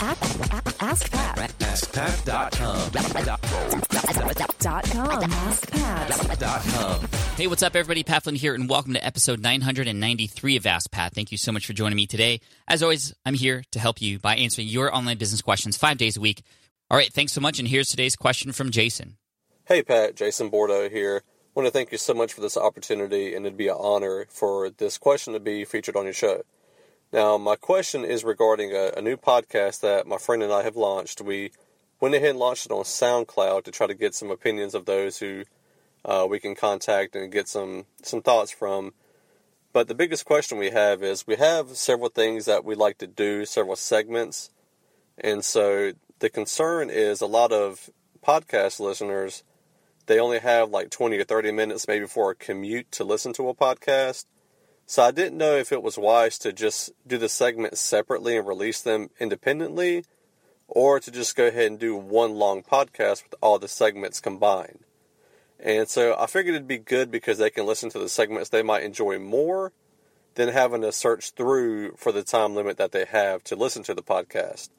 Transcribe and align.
Ask 0.00 1.10
Pat. 1.10 1.50
AskPat.com. 1.58 2.90
Dot 4.60 4.84
com. 4.92 5.22
AskPat. 5.22 7.08
Hey, 7.36 7.48
what's 7.48 7.64
up, 7.64 7.74
everybody? 7.74 8.04
Pat 8.04 8.22
Flynn 8.22 8.36
here, 8.36 8.54
and 8.54 8.70
welcome 8.70 8.94
to 8.94 9.04
episode 9.04 9.40
993 9.40 10.54
of 10.56 10.66
Ask 10.66 10.92
Pat. 10.92 11.14
Thank 11.14 11.32
you 11.32 11.38
so 11.38 11.50
much 11.50 11.66
for 11.66 11.72
joining 11.72 11.96
me 11.96 12.06
today. 12.06 12.38
As 12.68 12.80
always, 12.80 13.12
I'm 13.26 13.34
here 13.34 13.64
to 13.72 13.80
help 13.80 14.00
you 14.00 14.20
by 14.20 14.36
answering 14.36 14.68
your 14.68 14.94
online 14.94 15.18
business 15.18 15.42
questions 15.42 15.76
five 15.76 15.98
days 15.98 16.16
a 16.16 16.20
week. 16.20 16.42
All 16.88 16.96
right, 16.96 17.12
thanks 17.12 17.32
so 17.32 17.40
much, 17.40 17.58
and 17.58 17.66
here's 17.66 17.88
today's 17.88 18.14
question 18.14 18.52
from 18.52 18.70
Jason. 18.70 19.16
Hey 19.66 19.82
Pat, 19.82 20.14
Jason 20.14 20.48
Bordeaux 20.48 20.88
here. 20.88 21.22
I 21.26 21.30
want 21.56 21.66
to 21.66 21.72
thank 21.72 21.90
you 21.90 21.98
so 21.98 22.14
much 22.14 22.32
for 22.32 22.40
this 22.40 22.56
opportunity, 22.56 23.34
and 23.34 23.44
it'd 23.44 23.58
be 23.58 23.66
an 23.66 23.76
honor 23.76 24.26
for 24.30 24.70
this 24.70 24.96
question 24.96 25.32
to 25.32 25.40
be 25.40 25.64
featured 25.64 25.96
on 25.96 26.04
your 26.04 26.14
show. 26.14 26.42
Now, 27.12 27.38
my 27.38 27.56
question 27.56 28.04
is 28.04 28.22
regarding 28.22 28.72
a, 28.72 28.92
a 28.96 29.02
new 29.02 29.16
podcast 29.16 29.80
that 29.80 30.06
my 30.06 30.18
friend 30.18 30.42
and 30.42 30.52
I 30.52 30.62
have 30.62 30.76
launched. 30.76 31.22
We 31.22 31.52
went 32.00 32.14
ahead 32.14 32.30
and 32.30 32.38
launched 32.38 32.66
it 32.66 32.72
on 32.72 32.84
SoundCloud 32.84 33.64
to 33.64 33.70
try 33.70 33.86
to 33.86 33.94
get 33.94 34.14
some 34.14 34.30
opinions 34.30 34.74
of 34.74 34.84
those 34.84 35.18
who 35.18 35.44
uh, 36.04 36.26
we 36.28 36.38
can 36.38 36.54
contact 36.54 37.16
and 37.16 37.32
get 37.32 37.48
some 37.48 37.86
some 38.02 38.20
thoughts 38.20 38.50
from. 38.50 38.92
But 39.72 39.88
the 39.88 39.94
biggest 39.94 40.26
question 40.26 40.58
we 40.58 40.70
have 40.70 41.02
is 41.02 41.26
we 41.26 41.36
have 41.36 41.76
several 41.76 42.10
things 42.10 42.44
that 42.44 42.64
we 42.64 42.74
like 42.74 42.98
to 42.98 43.06
do, 43.06 43.46
several 43.46 43.76
segments, 43.76 44.50
and 45.16 45.44
so 45.44 45.92
the 46.18 46.28
concern 46.28 46.90
is 46.90 47.20
a 47.20 47.26
lot 47.26 47.52
of 47.52 47.90
podcast 48.26 48.80
listeners 48.80 49.44
they 50.08 50.18
only 50.18 50.38
have 50.40 50.70
like 50.70 50.90
20 50.90 51.18
or 51.18 51.24
30 51.24 51.52
minutes 51.52 51.86
maybe 51.86 52.06
for 52.06 52.30
a 52.30 52.34
commute 52.34 52.90
to 52.92 53.04
listen 53.04 53.32
to 53.34 53.48
a 53.48 53.54
podcast. 53.54 54.24
So 54.90 55.02
I 55.02 55.10
didn't 55.10 55.36
know 55.36 55.54
if 55.54 55.70
it 55.70 55.82
was 55.82 55.98
wise 55.98 56.38
to 56.38 56.50
just 56.50 56.92
do 57.06 57.18
the 57.18 57.28
segments 57.28 57.78
separately 57.78 58.38
and 58.38 58.48
release 58.48 58.80
them 58.80 59.10
independently 59.20 60.06
or 60.66 60.98
to 60.98 61.10
just 61.10 61.36
go 61.36 61.48
ahead 61.48 61.66
and 61.66 61.78
do 61.78 61.94
one 61.94 62.36
long 62.36 62.62
podcast 62.62 63.22
with 63.22 63.34
all 63.42 63.58
the 63.58 63.68
segments 63.68 64.18
combined. 64.18 64.78
And 65.60 65.90
so 65.90 66.16
I 66.18 66.24
figured 66.24 66.54
it'd 66.54 66.66
be 66.66 66.78
good 66.78 67.10
because 67.10 67.36
they 67.36 67.50
can 67.50 67.66
listen 67.66 67.90
to 67.90 67.98
the 67.98 68.08
segments 68.08 68.48
they 68.48 68.62
might 68.62 68.82
enjoy 68.82 69.18
more 69.18 69.74
than 70.36 70.48
having 70.48 70.80
to 70.80 70.90
search 70.90 71.32
through 71.32 71.92
for 71.96 72.10
the 72.10 72.22
time 72.22 72.54
limit 72.54 72.78
that 72.78 72.92
they 72.92 73.04
have 73.04 73.44
to 73.44 73.56
listen 73.56 73.82
to 73.82 73.94
the 73.94 74.02
podcast. 74.02 74.70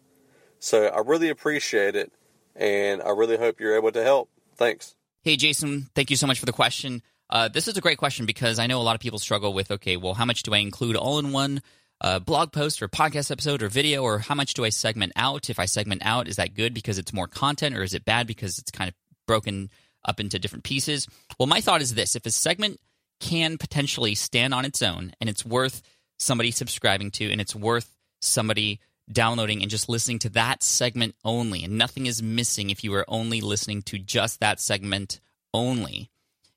So 0.58 0.88
I 0.88 1.02
really 1.02 1.30
appreciate 1.30 1.96
it 1.96 2.12
and 2.56 3.04
I 3.04 3.12
really 3.12 3.38
hope 3.38 3.60
you're 3.60 3.76
able 3.76 3.92
to 3.92 4.04
help. 4.04 4.28
Thanks. 4.56 4.96
Hey, 5.22 5.36
Jason, 5.36 5.92
thank 5.94 6.10
you 6.10 6.16
so 6.16 6.26
much 6.26 6.40
for 6.40 6.48
the 6.48 6.52
question. 6.52 7.04
Uh, 7.30 7.48
this 7.48 7.68
is 7.68 7.78
a 7.78 7.82
great 7.82 7.98
question 8.00 8.26
because 8.26 8.58
I 8.58 8.68
know 8.68 8.82
a 8.82 8.84
lot 8.84 8.96
of 8.96 9.02
people 9.02 9.20
struggle 9.20 9.54
with 9.54 9.70
okay, 9.72 9.98
well, 9.98 10.16
how 10.16 10.26
much 10.26 10.44
do 10.44 10.54
I 10.54 10.58
include 10.58 10.96
all 10.96 11.20
in 11.20 11.32
one 11.32 11.62
uh, 12.02 12.20
blog 12.20 12.52
post 12.52 12.82
or 12.82 12.88
podcast 12.88 13.30
episode 13.30 13.62
or 13.62 13.70
video, 13.70 14.04
or 14.04 14.20
how 14.20 14.36
much 14.36 14.54
do 14.54 14.66
I 14.66 14.70
segment 14.70 15.14
out? 15.16 15.50
If 15.50 15.60
I 15.60 15.66
segment 15.66 16.02
out, 16.06 16.28
is 16.28 16.38
that 16.38 16.56
good 16.56 16.74
because 16.74 16.98
it's 16.98 17.14
more 17.14 17.28
content, 17.28 17.76
or 17.78 17.84
is 17.84 17.94
it 17.94 18.06
bad 18.06 18.26
because 18.26 18.58
it's 18.58 18.72
kind 18.72 18.88
of 18.88 18.96
broken 19.28 19.70
up 20.06 20.20
into 20.20 20.40
different 20.40 20.64
pieces? 20.64 21.08
Well, 21.38 21.48
my 21.48 21.62
thought 21.62 21.82
is 21.82 21.94
this 21.94 22.16
if 22.16 22.26
a 22.26 22.32
segment 22.32 22.80
can 23.20 23.58
potentially 23.58 24.16
stand 24.16 24.54
on 24.54 24.64
its 24.64 24.82
own 24.82 25.12
and 25.20 25.30
it's 25.30 25.46
worth 25.46 25.82
somebody 26.18 26.52
subscribing 26.52 27.12
to 27.12 27.30
and 27.30 27.42
it's 27.42 27.54
worth 27.54 27.94
somebody 28.22 28.80
downloading 29.12 29.62
and 29.62 29.70
just 29.70 29.90
listening 29.90 30.20
to 30.20 30.30
that 30.30 30.64
segment 30.64 31.16
only, 31.26 31.64
and 31.64 31.78
nothing 31.78 32.06
is 32.06 32.24
missing 32.24 32.70
if 32.70 32.84
you 32.84 32.94
are 32.94 33.06
only 33.08 33.42
listening 33.42 33.82
to 33.84 34.00
just 34.00 34.40
that 34.40 34.60
segment 34.60 35.20
only 35.54 36.10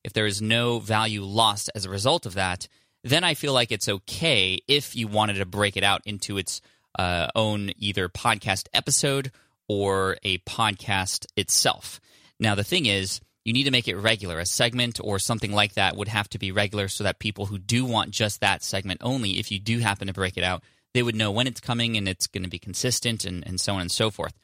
if 0.04 0.12
there 0.12 0.26
is 0.26 0.42
no 0.42 0.78
value 0.78 1.22
lost 1.22 1.70
as 1.74 1.84
a 1.84 1.90
result 1.90 2.26
of 2.26 2.34
that, 2.34 2.68
then 3.04 3.24
I 3.24 3.34
feel 3.34 3.52
like 3.52 3.72
it's 3.72 3.88
okay 3.88 4.60
if 4.68 4.94
you 4.94 5.08
wanted 5.08 5.34
to 5.34 5.46
break 5.46 5.76
it 5.76 5.84
out 5.84 6.02
into 6.04 6.38
its 6.38 6.60
uh, 6.98 7.28
own 7.34 7.72
either 7.76 8.08
podcast 8.08 8.68
episode 8.72 9.32
or 9.68 10.18
a 10.22 10.38
podcast 10.38 11.26
itself. 11.36 12.00
Now, 12.38 12.54
the 12.54 12.64
thing 12.64 12.86
is, 12.86 13.20
you 13.44 13.52
need 13.52 13.64
to 13.64 13.70
make 13.70 13.88
it 13.88 13.96
regular. 13.96 14.38
A 14.38 14.46
segment 14.46 15.00
or 15.02 15.18
something 15.18 15.52
like 15.52 15.74
that 15.74 15.96
would 15.96 16.08
have 16.08 16.28
to 16.30 16.38
be 16.38 16.52
regular 16.52 16.88
so 16.88 17.04
that 17.04 17.18
people 17.18 17.46
who 17.46 17.58
do 17.58 17.84
want 17.84 18.10
just 18.10 18.40
that 18.40 18.62
segment 18.62 19.00
only, 19.02 19.38
if 19.38 19.50
you 19.50 19.58
do 19.58 19.78
happen 19.80 20.06
to 20.06 20.12
break 20.12 20.36
it 20.36 20.44
out, 20.44 20.62
they 20.94 21.02
would 21.02 21.16
know 21.16 21.30
when 21.30 21.46
it's 21.46 21.60
coming 21.60 21.96
and 21.96 22.08
it's 22.08 22.26
going 22.26 22.44
to 22.44 22.50
be 22.50 22.58
consistent 22.58 23.24
and, 23.24 23.46
and 23.46 23.60
so 23.60 23.74
on 23.74 23.80
and 23.80 23.90
so 23.90 24.10
forth. 24.10 24.34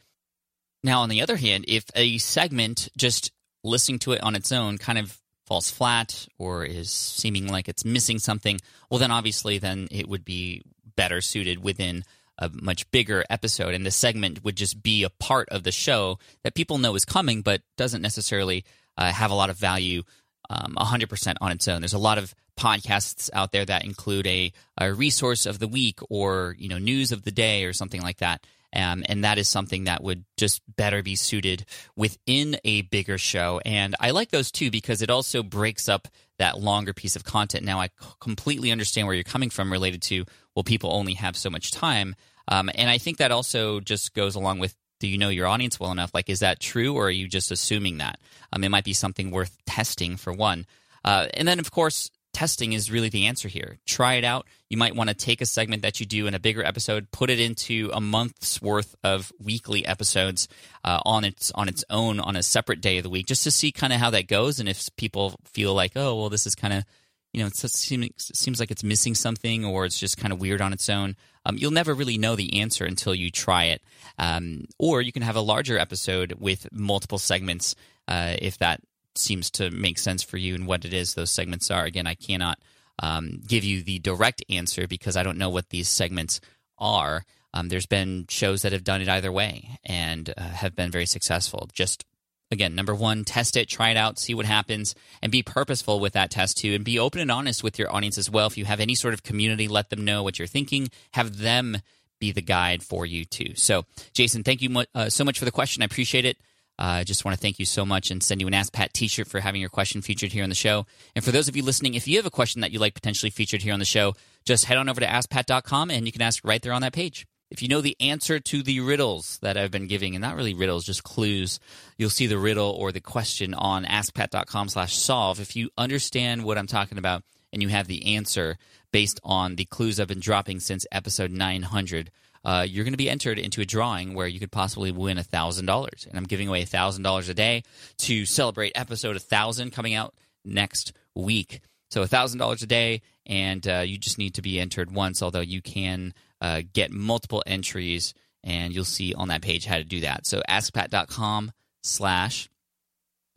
Now, 0.82 1.03
on 1.03 1.09
the 1.09 1.22
other 1.22 1.37
hand, 1.37 1.65
if 1.69 1.84
a 1.94 2.19
segment 2.19 2.88
just 2.97 3.31
listening 3.62 3.99
to 4.00 4.12
it 4.12 4.22
on 4.22 4.34
its 4.34 4.53
own 4.53 4.78
kind 4.78 4.99
of 4.99 5.19
falls 5.48 5.70
flat 5.70 6.28
or 6.38 6.64
is 6.64 6.91
seeming 6.91 7.48
like 7.48 7.69
it's 7.69 7.84
missing 7.84 8.19
something, 8.19 8.60
well, 8.91 9.00
then 9.00 9.10
obviously, 9.10 9.59
then 9.59 9.88
it 9.91 10.09
would 10.09 10.25
be 10.25 10.62
better 10.94 11.20
suited 11.20 11.62
within 11.62 12.04
a 12.38 12.48
much 12.48 12.88
bigger 12.92 13.25
episode, 13.28 13.75
and 13.75 13.84
the 13.84 13.91
segment 13.91 14.44
would 14.44 14.56
just 14.56 14.82
be 14.82 15.03
a 15.03 15.10
part 15.10 15.48
of 15.48 15.64
the 15.64 15.72
show 15.72 16.19
that 16.44 16.54
people 16.54 16.78
know 16.78 16.94
is 16.94 17.04
coming, 17.04 17.42
but 17.42 17.62
doesn't 17.76 18.03
necessarily 18.03 18.64
uh, 18.97 19.10
have 19.10 19.31
a 19.31 19.34
lot 19.34 19.50
of 19.50 19.56
value 19.56 20.03
um, 20.50 20.76
100% 20.78 21.34
on 21.41 21.50
its 21.50 21.66
own. 21.66 21.81
There's 21.81 21.94
a 21.94 21.98
lot 21.98 22.19
of 22.19 22.34
podcasts 22.56 23.31
out 23.32 23.53
there 23.53 23.64
that 23.64 23.84
include 23.84 24.26
a, 24.26 24.53
a 24.76 24.92
resource 24.92 25.47
of 25.47 25.58
the 25.58 25.69
week 25.69 26.00
or 26.10 26.56
you 26.58 26.69
know 26.69 26.78
news 26.78 27.12
of 27.12 27.22
the 27.22 27.31
day 27.31 27.64
or 27.64 27.72
something 27.72 28.03
like 28.03 28.19
that 28.19 28.44
um, 28.75 29.03
and 29.09 29.25
that 29.25 29.39
is 29.39 29.49
something 29.49 29.84
that 29.84 30.03
would 30.03 30.25
just 30.37 30.62
better 30.77 31.03
be 31.03 31.17
suited 31.17 31.65
within 31.97 32.59
a 32.65 32.83
bigger 32.83 33.19
show. 33.19 33.61
And 33.65 33.97
I 33.99 34.11
like 34.11 34.31
those 34.31 34.51
too 34.51 34.71
because 34.71 35.03
it 35.03 35.11
also 35.11 35.43
breaks 35.43 35.89
up 35.89 36.09
that 36.39 36.59
longer 36.59 36.93
piece 36.93 37.17
of 37.17 37.25
content. 37.25 37.65
Now, 37.65 37.81
I 37.81 37.91
completely 38.21 38.71
understand 38.71 39.06
where 39.06 39.15
you're 39.15 39.25
coming 39.25 39.51
from 39.51 39.73
related 39.73 40.03
to, 40.03 40.25
well, 40.55 40.65
people 40.65 40.93
only 40.93 41.15
have 41.15 41.37
so 41.37 41.51
much 41.51 41.71
time. 41.71 42.15
Um, 42.47 42.71
and 42.75 42.89
I 42.89 42.99
think 42.99 43.19
that 43.19 43.33
also 43.33 43.81
just 43.81 44.15
goes 44.15 44.34
along 44.34 44.59
with 44.59 44.75
do 45.00 45.06
you 45.06 45.19
know 45.19 45.29
your 45.29 45.47
audience 45.47 45.79
well 45.79 45.93
enough? 45.93 46.12
Like, 46.12 46.29
is 46.29 46.41
that 46.41 46.59
true, 46.59 46.95
or 46.95 47.06
are 47.06 47.11
you 47.11 47.29
just 47.29 47.53
assuming 47.53 47.99
that? 47.99 48.19
Um, 48.53 48.65
it 48.65 48.69
might 48.69 48.85
be 48.85 48.93
something 48.93 49.31
worth 49.31 49.56
testing 49.65 50.17
for 50.17 50.33
one. 50.33 50.67
Uh, 51.05 51.29
and 51.35 51.47
then, 51.47 51.61
of 51.61 51.71
course, 51.71 52.11
testing 52.38 52.72
is 52.72 52.88
really 52.88 53.09
the 53.09 53.26
answer 53.26 53.49
here. 53.49 53.78
Try 53.84 54.15
it 54.15 54.22
out. 54.22 54.47
You 54.71 54.76
might 54.76 54.94
want 54.94 55.10
to 55.10 55.15
take 55.15 55.41
a 55.41 55.47
segment 55.47 55.82
that 55.82 55.99
you 55.99 56.06
do 56.06 56.28
in 56.28 56.34
a 56.34 56.38
bigger 56.38 56.65
episode, 56.65 57.10
put 57.10 57.31
it 57.31 57.41
into 57.41 57.91
a 57.93 58.00
month's 58.00 58.62
worth 58.62 58.94
of 59.03 59.32
weekly 59.41 59.84
episodes 59.84 60.47
uh, 60.84 61.00
on 61.04 61.25
its 61.25 61.50
on 61.56 61.69
its 61.69 61.84
own 61.91 62.21
on 62.21 62.37
a 62.37 62.43
separate 62.44 62.81
day 62.81 62.99
of 62.99 63.03
the 63.03 63.10
week, 63.10 63.26
just 63.26 63.43
to 63.43 63.50
see 63.50 63.72
kind 63.72 63.93
of 63.93 63.99
how 63.99 64.10
that 64.10 64.28
goes. 64.28 64.60
And 64.60 64.69
if 64.69 64.88
people 64.97 65.34
feel 65.47 65.75
like, 65.75 65.93
oh, 65.97 66.15
well, 66.15 66.28
this 66.28 66.47
is 66.47 66.54
kind 66.54 66.72
of 66.72 66.84
you 67.32 67.41
know, 67.41 67.49
it 67.49 67.56
seems, 67.56 68.59
like 68.59 68.70
it's 68.70 68.82
missing 68.82 69.15
something 69.15 69.65
or 69.65 69.84
it's 69.84 70.00
just 70.00 70.16
kind 70.16 70.32
of 70.32 70.41
weird 70.41 70.62
on 70.62 70.72
its 70.72 70.88
own. 70.88 71.15
Um, 71.44 71.56
you'll 71.59 71.72
never 71.72 71.93
really 71.93 72.16
know 72.16 72.37
the 72.37 72.60
answer 72.60 72.87
until 72.87 73.15
you 73.15 73.31
try 73.31 73.65
it. 73.65 73.82
Um, 74.19 74.65
or 74.78 75.03
you 75.03 75.12
can 75.12 75.22
have 75.22 75.37
a 75.37 75.43
larger 75.43 75.78
episode 75.78 76.34
with 76.38 76.66
multiple 76.72 77.19
segments 77.19 77.75
uh, 78.09 78.34
if 78.41 78.56
that 78.59 78.81
seems 79.19 79.51
to 79.53 79.71
make 79.71 79.99
sense 79.99 80.23
for 80.23 80.37
you 80.37 80.55
and 80.55 80.67
what 80.67 80.84
it 80.84 80.93
is 80.93 81.15
those 81.15 81.31
segments 81.31 81.71
are. 81.71 81.84
Again, 81.84 82.06
I 82.06 82.15
cannot 82.15 82.59
um, 83.01 83.41
give 83.47 83.65
you 83.65 83.83
the 83.83 83.99
direct 83.99 84.45
answer 84.49 84.87
because 84.87 85.17
I 85.17 85.23
don't 85.23 85.39
know 85.39 85.51
what 85.51 85.71
these 85.71 85.89
segments 85.89 86.41
are. 86.79 87.25
Um, 87.55 87.69
there's 87.69 87.87
been 87.87 88.27
shows 88.29 88.62
that 88.62 88.73
have 88.73 88.84
done 88.84 89.01
it 89.01 89.09
either 89.09 89.33
way 89.33 89.79
and 89.84 90.33
uh, 90.37 90.43
have 90.43 90.77
been 90.77 90.91
very 90.91 91.06
successful. 91.06 91.69
Just 91.73 92.05
again, 92.51 92.75
number 92.75 92.95
one, 92.95 93.25
test 93.25 93.56
it, 93.56 93.69
try 93.69 93.91
it 93.91 93.97
out, 93.97 94.19
see 94.19 94.34
what 94.34 94.47
happens, 94.47 94.95
and 95.23 95.33
be 95.33 95.43
purposeful 95.43 96.00
with 96.00 96.12
that 96.15 96.31
test 96.31 96.59
too, 96.59 96.75
and 96.75 96.85
be 96.85 96.99
open 96.99 97.21
and 97.21 97.31
honest 97.31 97.62
with 97.62 97.79
your 97.79 97.95
audience 97.95 98.19
as 98.19 98.31
well. 98.31 98.47
If 98.47 98.59
you 98.59 98.65
have 98.65 98.81
any 98.81 98.95
sort 98.95 99.15
of 99.15 99.23
community, 99.23 99.69
let 99.69 99.91
them 99.91 100.05
know 100.05 100.23
what 100.23 100.39
you're 100.39 100.49
thinking. 100.49 100.91
Have 101.12 101.39
them 101.39 101.79
be 102.19 102.33
the 102.33 102.43
guide 102.43 102.83
for 102.83 103.06
you 103.06 103.25
too. 103.25 103.55
So, 103.55 103.85
Jason, 104.12 104.43
thank 104.43 104.61
you 104.61 104.85
uh, 104.95 105.09
so 105.09 105.25
much 105.25 105.39
for 105.39 105.45
the 105.45 105.53
question. 105.53 105.83
I 105.83 105.87
appreciate 105.87 106.25
it. 106.25 106.37
I 106.78 107.00
uh, 107.00 107.05
just 107.05 107.25
want 107.25 107.37
to 107.37 107.41
thank 107.41 107.59
you 107.59 107.65
so 107.65 107.84
much 107.84 108.11
and 108.12 108.22
send 108.22 108.41
you 108.41 108.47
an 108.47 108.55
Ask 108.55 108.72
Pat 108.72 108.94
t 108.94 109.09
shirt 109.09 109.27
for 109.27 109.41
having 109.41 109.61
your 109.61 109.71
question 109.71 110.00
featured 110.00 110.31
here 110.31 110.44
on 110.44 110.49
the 110.49 110.55
show. 110.55 110.87
And 111.16 111.25
for 111.25 111.33
those 111.33 111.49
of 111.49 111.56
you 111.56 111.65
listening, 111.65 111.94
if 111.94 112.06
you 112.06 112.16
have 112.16 112.27
a 112.27 112.31
question 112.31 112.61
that 112.61 112.71
you'd 112.71 112.81
like 112.81 112.94
potentially 112.94 113.31
featured 113.31 113.62
here 113.62 113.72
on 113.72 113.81
the 113.81 113.84
show, 113.84 114.15
just 114.44 114.66
head 114.66 114.78
on 114.78 114.88
over 114.88 115.00
to 115.00 115.06
AskPat.com 115.06 115.91
and 115.91 116.06
you 116.06 116.12
can 116.12 116.22
ask 116.22 116.44
right 116.44 116.62
there 116.62 116.72
on 116.72 116.83
that 116.83 116.93
page. 116.93 117.26
If 117.50 117.62
you 117.62 117.69
know 117.69 117.81
the 117.81 117.97
answer 117.99 118.38
to 118.38 118.62
the 118.62 118.81
riddles 118.81 119.38
that 119.41 119.56
I've 119.56 119.70
been 119.70 119.87
giving, 119.87 120.14
and 120.14 120.23
not 120.23 120.37
really 120.37 120.52
riddles, 120.52 120.85
just 120.85 121.02
clues, 121.02 121.58
you'll 121.97 122.11
see 122.11 122.26
the 122.26 122.38
riddle 122.38 122.70
or 122.70 122.93
the 122.93 123.00
question 123.00 123.55
on 123.55 123.85
askpat.com 123.85 124.69
slash 124.69 124.97
solve. 124.97 125.41
If 125.41 125.56
you 125.56 125.70
understand 125.79 126.44
what 126.44 126.58
I'm 126.58 126.67
talking 126.67 126.99
about 126.99 127.25
and 127.52 127.62
you 127.62 127.69
have 127.69 127.87
the 127.87 128.14
answer 128.14 128.58
based 128.93 129.19
on 129.25 129.56
the 129.56 129.64
clues 129.64 129.99
I've 129.99 130.08
been 130.08 130.20
dropping 130.20 130.61
since 130.61 130.87
episode 130.93 131.31
900, 131.31 132.11
uh, 132.49 132.62
you're 132.62 132.85
going 132.85 132.95
to 132.95 132.97
be 132.97 133.11
entered 133.11 133.39
into 133.39 133.61
a 133.61 133.67
drawing 133.67 134.15
where 134.15 134.27
you 134.27 134.41
could 134.41 134.50
possibly 134.50 134.91
win 134.91 135.19
$1,000. 135.19 136.06
And 136.06 136.17
I'm 136.17 136.25
giving 136.25 136.49
away 136.49 136.65
$1,000 136.65 137.29
a 137.29 137.35
day 137.35 137.62
to 137.99 138.25
celebrate 138.25 138.73
episode 138.75 139.17
1000 139.17 139.71
coming 139.71 139.93
out 139.93 140.15
next 140.47 140.95
week. 141.15 141.61
So 141.91 142.03
$1,000 142.03 142.62
a 142.62 142.67
day, 142.67 143.03
and 143.27 143.69
uh, 143.69 143.81
you 143.81 143.99
just 143.99 144.17
need 144.17 144.33
to 144.37 144.41
be 144.41 144.59
entered 144.59 144.91
once, 144.91 145.23
although 145.23 145.41
you 145.41 145.61
can 145.61 146.15
uh, 146.41 146.62
get 146.73 146.91
multiple 146.91 147.43
entries, 147.47 148.15
and 148.43 148.75
you'll 148.75 148.85
see 148.85 149.12
on 149.12 149.29
that 149.29 149.43
page 149.43 149.67
how 149.67 149.77
to 149.77 149.85
do 149.85 150.00
that. 150.00 150.27
So 150.27 150.41
askpat.com 150.49 151.53
slash 151.83 152.49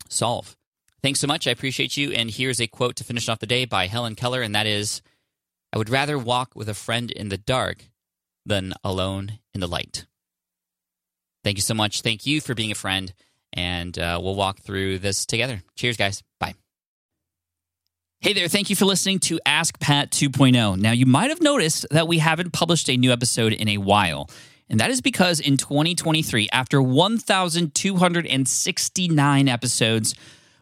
solve. 0.08 0.56
Thanks 1.02 1.20
so 1.20 1.26
much. 1.26 1.46
I 1.46 1.50
appreciate 1.50 1.98
you. 1.98 2.12
And 2.12 2.30
here's 2.30 2.62
a 2.62 2.66
quote 2.66 2.96
to 2.96 3.04
finish 3.04 3.28
off 3.28 3.40
the 3.40 3.46
day 3.46 3.66
by 3.66 3.88
Helen 3.88 4.14
Keller, 4.14 4.40
and 4.40 4.54
that 4.54 4.66
is 4.66 5.02
I 5.70 5.76
would 5.76 5.90
rather 5.90 6.18
walk 6.18 6.52
with 6.54 6.70
a 6.70 6.74
friend 6.74 7.10
in 7.10 7.28
the 7.28 7.36
dark 7.36 7.90
than 8.44 8.74
alone 8.82 9.38
in 9.54 9.60
the 9.60 9.66
light. 9.66 10.06
Thank 11.44 11.58
you 11.58 11.62
so 11.62 11.74
much. 11.74 12.02
Thank 12.02 12.26
you 12.26 12.40
for 12.40 12.54
being 12.54 12.70
a 12.70 12.76
friend. 12.76 13.12
And 13.52 13.98
uh, 13.98 14.20
we'll 14.22 14.34
walk 14.34 14.60
through 14.60 15.00
this 15.00 15.26
together. 15.26 15.62
Cheers, 15.76 15.96
guys. 15.96 16.22
Bye. 16.40 16.54
Hey 18.20 18.32
there, 18.32 18.48
thank 18.48 18.70
you 18.70 18.76
for 18.76 18.84
listening 18.84 19.18
to 19.20 19.40
Ask 19.44 19.80
Pat 19.80 20.12
2.0. 20.12 20.78
Now, 20.78 20.92
you 20.92 21.06
might 21.06 21.30
have 21.30 21.42
noticed 21.42 21.86
that 21.90 22.06
we 22.06 22.18
haven't 22.18 22.52
published 22.52 22.88
a 22.88 22.96
new 22.96 23.10
episode 23.10 23.52
in 23.52 23.68
a 23.68 23.78
while. 23.78 24.30
And 24.70 24.78
that 24.78 24.90
is 24.90 25.00
because 25.00 25.40
in 25.40 25.56
2023, 25.56 26.48
after 26.52 26.80
1,269 26.80 29.48
episodes, 29.48 30.14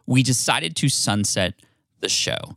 we 0.06 0.22
decided 0.22 0.74
to 0.76 0.88
sunset 0.88 1.52
the 2.00 2.08
show. 2.08 2.56